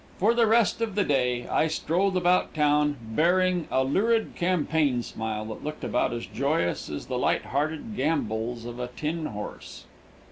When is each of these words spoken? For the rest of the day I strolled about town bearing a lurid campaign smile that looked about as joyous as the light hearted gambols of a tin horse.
For 0.17 0.33
the 0.33 0.47
rest 0.47 0.81
of 0.81 0.95
the 0.95 1.03
day 1.03 1.47
I 1.47 1.67
strolled 1.67 2.17
about 2.17 2.55
town 2.55 2.97
bearing 3.03 3.67
a 3.69 3.83
lurid 3.83 4.35
campaign 4.35 5.03
smile 5.03 5.45
that 5.45 5.63
looked 5.63 5.83
about 5.83 6.11
as 6.11 6.25
joyous 6.25 6.89
as 6.89 7.05
the 7.05 7.19
light 7.19 7.45
hearted 7.45 7.95
gambols 7.95 8.65
of 8.65 8.79
a 8.79 8.87
tin 8.87 9.27
horse. 9.27 9.85